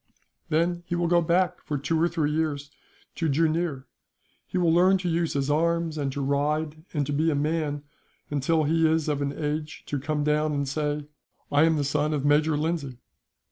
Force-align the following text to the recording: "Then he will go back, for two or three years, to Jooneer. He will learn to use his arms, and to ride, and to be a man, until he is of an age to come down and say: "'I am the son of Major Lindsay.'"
"Then 0.49 0.81
he 0.87 0.95
will 0.95 1.05
go 1.07 1.21
back, 1.21 1.63
for 1.63 1.77
two 1.77 2.01
or 2.01 2.07
three 2.07 2.31
years, 2.31 2.71
to 3.13 3.29
Jooneer. 3.29 3.85
He 4.47 4.57
will 4.57 4.73
learn 4.73 4.97
to 4.97 5.07
use 5.07 5.33
his 5.33 5.51
arms, 5.51 5.95
and 5.95 6.11
to 6.11 6.23
ride, 6.25 6.83
and 6.91 7.05
to 7.05 7.13
be 7.13 7.29
a 7.29 7.35
man, 7.35 7.83
until 8.31 8.63
he 8.63 8.87
is 8.91 9.07
of 9.07 9.21
an 9.21 9.31
age 9.31 9.83
to 9.85 9.99
come 9.99 10.23
down 10.23 10.53
and 10.53 10.67
say: 10.67 11.05
"'I 11.51 11.63
am 11.65 11.75
the 11.75 11.83
son 11.83 12.15
of 12.15 12.25
Major 12.25 12.57
Lindsay.'" 12.57 12.97